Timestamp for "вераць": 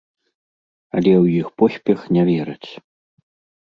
2.35-2.71